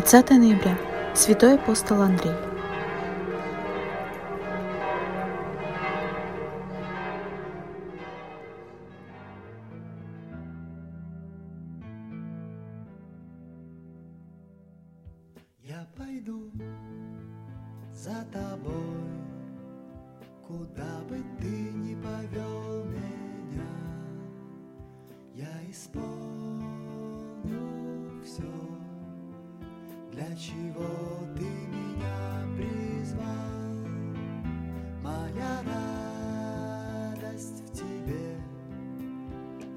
30 0.00 0.30
ноября. 0.30 0.78
Святой 1.14 1.56
апостол 1.56 2.00
Андрей. 2.00 2.32
Я 15.62 15.86
пойду 15.94 16.50
за 17.92 18.24
тобой, 18.32 18.72
куда 20.46 21.02
бы 21.10 21.18
ты 21.38 21.72
ни 21.74 21.94
повел 21.96 22.84
меня, 22.84 23.68
я 25.34 25.70
исполню 25.70 26.00
все, 28.24 28.69
для 30.20 30.36
чего 30.36 31.24
ты 31.34 31.44
меня 31.44 32.44
призвал. 32.54 33.88
Моя 35.02 35.62
радость 37.16 37.62
в 37.64 37.72
тебе, 37.72 38.36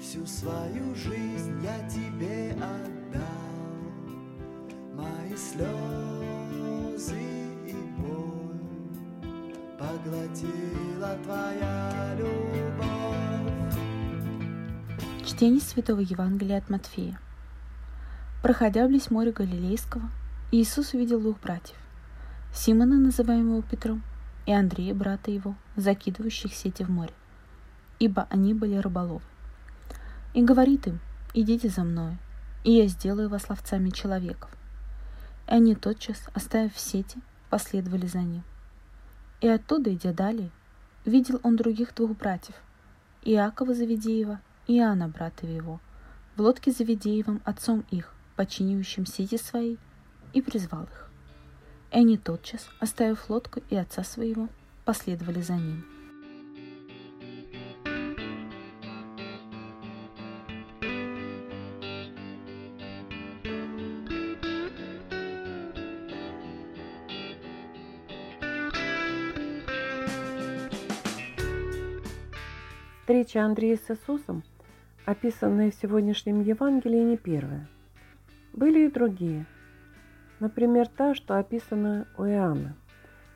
всю 0.00 0.26
свою 0.26 0.94
жизнь 0.96 1.62
я 1.62 1.88
тебе 1.88 2.56
отдал. 2.56 3.22
Мои 4.94 5.36
слезы 5.36 7.20
и 7.68 7.76
боль 7.98 9.54
поглотила 9.78 11.16
твоя 11.22 12.16
любовь. 12.18 13.76
Чтение 15.24 15.60
Святого 15.60 16.00
Евангелия 16.00 16.58
от 16.58 16.68
Матфея. 16.68 17.20
Проходя 18.42 18.88
близ 18.88 19.08
моря 19.12 19.30
Галилейского, 19.30 20.10
Иисус 20.54 20.92
увидел 20.92 21.18
двух 21.18 21.40
братьев, 21.40 21.78
Симона, 22.52 22.98
называемого 22.98 23.62
Петром, 23.62 24.02
и 24.44 24.52
Андрея, 24.52 24.94
брата 24.94 25.30
его, 25.30 25.54
закидывающих 25.76 26.52
сети 26.52 26.82
в 26.82 26.90
море, 26.90 27.14
ибо 27.98 28.26
они 28.28 28.52
были 28.52 28.76
рыболовы. 28.76 29.22
И 30.34 30.42
говорит 30.42 30.86
им, 30.86 31.00
идите 31.32 31.70
за 31.70 31.84
мною, 31.84 32.18
и 32.64 32.72
я 32.72 32.86
сделаю 32.86 33.30
вас 33.30 33.48
ловцами 33.48 33.88
человеков. 33.88 34.50
И 35.48 35.52
они 35.52 35.74
тотчас, 35.74 36.28
оставив 36.34 36.78
сети, 36.78 37.18
последовали 37.48 38.04
за 38.04 38.18
ним. 38.18 38.42
И 39.40 39.48
оттуда, 39.48 39.94
идя 39.94 40.12
далее, 40.12 40.50
видел 41.06 41.40
он 41.44 41.56
других 41.56 41.94
двух 41.94 42.10
братьев, 42.10 42.56
Иакова 43.22 43.72
Завидеева 43.72 44.38
и 44.66 44.76
Иоанна, 44.76 45.08
брата 45.08 45.46
его, 45.46 45.80
в 46.36 46.42
лодке 46.42 46.72
Завидеевым 46.72 47.40
отцом 47.46 47.86
их, 47.90 48.12
починивающим 48.36 49.06
сети 49.06 49.38
свои, 49.38 49.78
и 50.32 50.40
призвал 50.40 50.84
их. 50.84 51.10
И 51.90 51.98
они 51.98 52.16
тотчас, 52.16 52.68
оставив 52.80 53.28
лодку 53.28 53.60
и 53.70 53.76
отца 53.76 54.02
своего, 54.02 54.48
последовали 54.84 55.40
за 55.40 55.54
ним. 55.54 55.84
Встреча 73.12 73.44
Андрея 73.44 73.76
с 73.76 73.90
Иисусом, 73.90 74.42
описанная 75.04 75.70
в 75.70 75.74
сегодняшнем 75.74 76.40
Евангелии, 76.40 77.02
не 77.02 77.16
первая. 77.18 77.68
Были 78.54 78.86
и 78.86 78.90
другие. 78.90 79.44
Например, 80.42 80.88
та, 80.88 81.14
что 81.14 81.38
описана 81.38 82.08
у 82.18 82.24
Иоанна, 82.24 82.74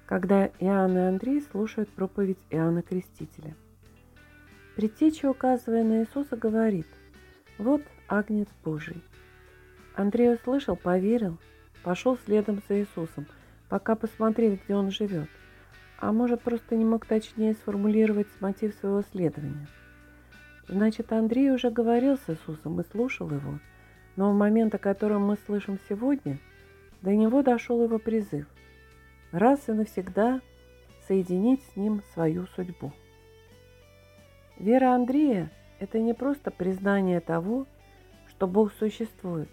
когда 0.06 0.46
Иоанн 0.58 0.98
и 0.98 1.00
Андрей 1.02 1.40
слушают 1.40 1.88
проповедь 1.88 2.40
Иоанна 2.50 2.82
Крестителя. 2.82 3.54
Предтеча, 4.74 5.30
указывая 5.30 5.84
на 5.84 6.00
Иисуса, 6.00 6.36
говорит 6.36 6.88
«Вот 7.58 7.80
Агнец 8.08 8.48
Божий». 8.64 9.04
Андрей 9.94 10.34
услышал, 10.34 10.74
поверил, 10.74 11.38
пошел 11.84 12.18
следом 12.26 12.60
за 12.68 12.80
Иисусом, 12.80 13.28
пока 13.68 13.94
посмотреть, 13.94 14.64
где 14.64 14.74
он 14.74 14.90
живет– 14.90 15.28
а 15.98 16.12
может, 16.12 16.42
просто 16.42 16.74
не 16.74 16.84
мог 16.84 17.06
точнее 17.06 17.54
сформулировать 17.54 18.26
мотив 18.40 18.74
своего 18.74 19.02
следования. 19.12 19.68
Значит, 20.68 21.12
Андрей 21.12 21.52
уже 21.52 21.70
говорил 21.70 22.18
с 22.18 22.28
Иисусом 22.28 22.80
и 22.80 22.84
слушал 22.90 23.30
его, 23.30 23.60
но 24.16 24.32
в 24.32 24.34
момент, 24.34 24.74
о 24.74 24.78
котором 24.78 25.22
мы 25.22 25.38
слышим 25.46 25.78
сегодня, 25.88 26.38
до 27.06 27.14
него 27.14 27.44
дошел 27.44 27.84
его 27.84 28.00
призыв– 28.00 28.46
раз 29.30 29.68
и 29.68 29.72
навсегда 29.72 30.40
соединить 31.06 31.62
с 31.62 31.76
ним 31.76 32.02
свою 32.12 32.48
судьбу. 32.48 32.90
Вера 34.58 34.92
Андрея– 34.92 35.52
это 35.78 36.00
не 36.00 36.14
просто 36.14 36.50
признание 36.50 37.20
того, 37.20 37.66
что 38.28 38.48
Бог 38.48 38.72
существует. 38.72 39.48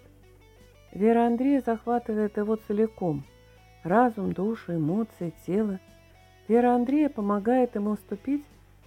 Вера 0.90 1.28
Андрея 1.28 1.62
захватывает 1.64 2.36
его 2.38 2.56
целиком– 2.56 3.24
разум, 3.84 4.32
душу, 4.32 4.74
эмоции, 4.74 5.32
тело– 5.46 5.78
Вера 6.48 6.74
Андрея 6.74 7.08
помогает 7.08 7.76
ему 7.76 7.94
вступить 7.94 8.44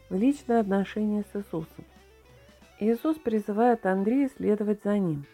в 0.10 0.16
личное 0.16 0.60
отношение 0.60 1.24
с 1.24 1.38
Иисусом. 1.38 1.86
Иисус 2.82 3.18
призывает 3.18 3.86
Андрея 3.86 4.30
следовать 4.36 4.84
за 4.84 5.00
ним, 5.00 5.26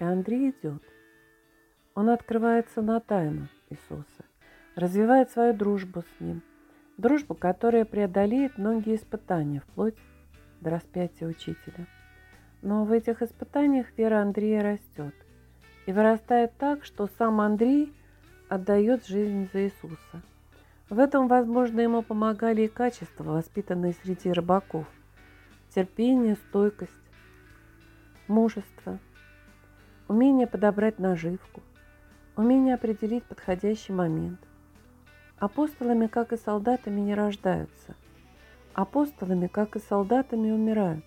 и 0.00 0.04
Андрей 0.04 0.50
идет. 0.50 0.82
Он 2.00 2.08
открывается 2.08 2.80
на 2.80 2.98
тайну 2.98 3.46
Иисуса, 3.68 4.24
развивает 4.74 5.30
свою 5.32 5.52
дружбу 5.52 6.00
с 6.00 6.20
ним, 6.20 6.40
дружбу, 6.96 7.34
которая 7.34 7.84
преодолеет 7.84 8.56
многие 8.56 8.96
испытания, 8.96 9.60
вплоть 9.60 9.96
до 10.62 10.70
распятия 10.70 11.28
учителя. 11.28 11.86
Но 12.62 12.86
в 12.86 12.92
этих 12.92 13.20
испытаниях 13.20 13.88
вера 13.98 14.22
Андрея 14.22 14.62
растет 14.62 15.14
и 15.84 15.92
вырастает 15.92 16.56
так, 16.56 16.86
что 16.86 17.06
сам 17.18 17.38
Андрей 17.38 17.92
отдает 18.48 19.06
жизнь 19.06 19.50
за 19.52 19.64
Иисуса– 19.66 20.22
в 20.88 20.98
этом, 20.98 21.28
возможно, 21.28 21.80
ему 21.80 22.00
помогали 22.00 22.62
и 22.62 22.68
качества, 22.68 23.24
воспитанные 23.24 23.94
среди 24.02 24.32
рыбаков. 24.32 24.86
Терпение, 25.68 26.36
стойкость, 26.48 26.90
мужество, 28.26 28.98
умение 30.08 30.48
подобрать 30.48 30.98
наживку, 30.98 31.62
умение 32.40 32.74
определить 32.74 33.24
подходящий 33.24 33.92
момент. 33.92 34.40
Апостолами, 35.38 36.06
как 36.06 36.32
и 36.32 36.36
солдатами, 36.36 37.00
не 37.00 37.14
рождаются. 37.14 37.94
Апостолами, 38.72 39.46
как 39.46 39.76
и 39.76 39.80
солдатами, 39.80 40.50
умирают. 40.50 41.04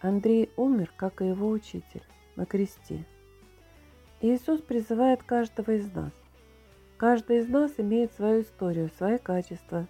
Андрей 0.00 0.50
умер, 0.56 0.92
как 0.96 1.22
и 1.22 1.26
его 1.26 1.48
учитель, 1.48 2.04
на 2.36 2.44
кресте. 2.44 3.06
Иисус 4.20 4.60
призывает 4.60 5.22
каждого 5.22 5.72
из 5.72 5.92
нас 5.92 6.12
Каждый 6.98 7.38
из 7.38 7.48
нас 7.48 7.72
имеет 7.78 8.12
свою 8.12 8.42
историю, 8.42 8.90
свои 8.96 9.18
качества, 9.18 9.88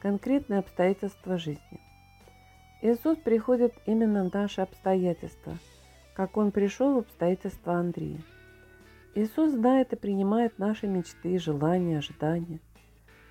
конкретные 0.00 0.58
обстоятельства 0.58 1.38
жизни. 1.38 1.80
Иисус 2.82 3.16
приходит 3.18 3.74
именно 3.86 4.28
в 4.28 4.34
наши 4.34 4.62
обстоятельства, 4.62 5.56
как 6.14 6.36
Он 6.36 6.50
пришел 6.50 6.94
в 6.94 6.98
обстоятельства 6.98 7.74
Андрея. 7.74 8.20
Иисус 9.14 9.52
знает 9.52 9.92
и 9.92 9.96
принимает 9.96 10.58
наши 10.58 10.86
мечты, 10.86 11.38
желания, 11.38 11.98
ожидания. 11.98 12.60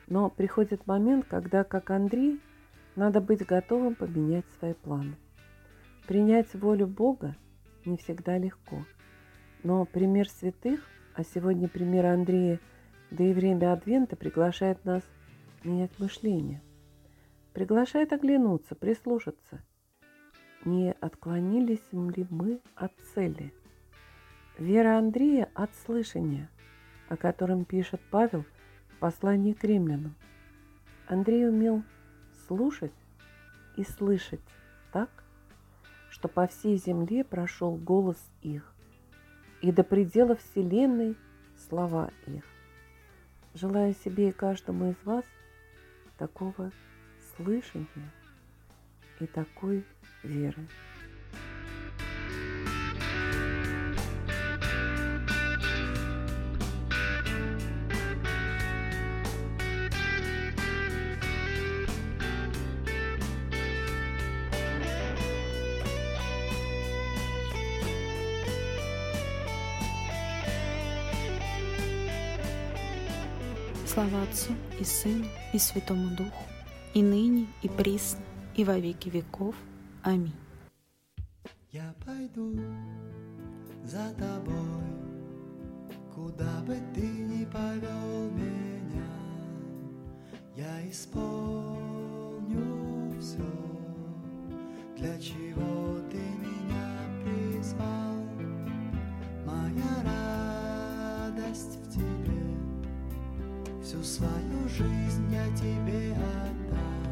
Но 0.08 0.30
приходит 0.30 0.88
момент, 0.88 1.26
когда, 1.26 1.64
как 1.64 1.90
Андрей, 1.92 2.42
надо 2.96 3.22
быть 3.22 3.46
готовым 3.46 3.96
поменять 3.96 4.46
свои 4.60 4.74
планы. 4.74 5.16
Принять 6.08 6.54
волю 6.54 6.88
Бога 6.88 7.36
не 7.86 7.98
всегда 7.98 8.38
легко. 8.38 8.86
Но 9.64 9.86
пример 9.86 10.30
святых, 10.30 10.82
а 11.14 11.24
сегодня 11.24 11.68
пример 11.68 12.06
Андрея– 12.06 12.60
да 13.12 13.24
и 13.24 13.34
время 13.34 13.74
Адвента 13.74 14.16
приглашает 14.16 14.84
нас 14.86 15.04
менять 15.64 15.98
мышление. 16.00 16.62
Приглашает 17.54 18.14
оглянуться, 18.14 18.76
прислушаться. 18.76 19.64
Не 20.66 20.92
отклонились 20.92 21.92
ли 21.92 22.26
мы 22.30 22.60
от 22.76 22.92
цели? 23.14 23.54
Вера 24.58 24.98
Андрея 24.98 25.52
от 25.54 25.70
слышания, 25.86 26.50
о 27.10 27.16
котором 27.16 27.64
пишет 27.64 28.02
Павел 28.10 28.44
в 28.90 28.98
послании 28.98 29.54
к 29.54 29.64
римлянам. 29.64 30.16
Андрей 31.06 31.48
умел 31.48 31.84
слушать 32.48 32.94
и 33.76 33.84
слышать 33.84 34.42
так, 34.92 35.12
что 36.10 36.28
по 36.28 36.48
всей 36.48 36.78
земле 36.78 37.24
прошел 37.24 37.76
голос 37.76 38.18
их, 38.42 38.74
и 39.62 39.72
до 39.72 39.84
предела 39.84 40.36
вселенной 40.36 41.16
слова 41.70 42.10
их. 42.26 42.44
Желаю 43.54 43.94
себе 43.94 44.30
и 44.30 44.32
каждому 44.32 44.90
из 44.90 44.96
вас 45.04 45.26
такого 46.18 46.72
слышания 47.36 48.12
и 49.20 49.28
такой 49.28 49.86
веры. 50.24 50.68
Слава 73.98 74.22
Отцу 74.22 74.54
и 74.80 74.84
Сыну 74.84 75.26
и 75.54 75.58
Святому 75.58 76.16
Духу, 76.16 76.44
и 76.94 77.02
ныне, 77.02 77.48
и 77.64 77.68
присно, 77.68 78.20
и 78.56 78.64
во 78.64 78.78
веки 78.78 79.10
веков. 79.10 79.56
Аминь. 80.04 80.36
Я 81.72 81.96
пойду 82.06 82.54
за 83.84 84.14
тобой, 84.14 84.84
куда 86.14 86.62
бы 86.68 86.78
ты 86.94 87.02
ни 87.02 87.44
повел 87.46 88.30
меня, 88.30 89.10
я 90.56 90.88
исполню 90.92 92.20
все, 93.20 93.50
для 94.96 95.20
чего 95.20 95.87
свою 104.08 104.70
жизнь 104.70 105.30
я 105.34 105.46
тебе 105.56 106.14
отдал. 106.14 107.12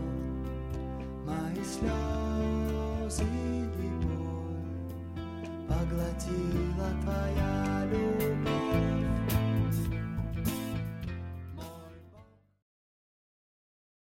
Мои 1.25 1.63
слезы 1.63 3.24
и 3.24 3.89
боль 4.01 4.63
поглотила 5.68 6.89